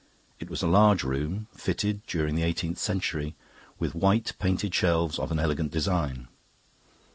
It 0.39 0.49
was 0.49 0.63
a 0.63 0.67
large 0.67 1.03
room, 1.03 1.45
fitted, 1.53 2.01
during 2.07 2.33
the 2.33 2.41
eighteenth 2.41 2.79
century, 2.79 3.35
with 3.77 3.93
white 3.93 4.33
painted 4.39 4.73
shelves 4.73 5.19
of 5.19 5.31
an 5.31 5.37
elegant 5.37 5.71
design. 5.71 6.27